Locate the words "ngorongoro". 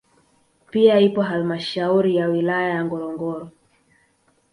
2.85-3.49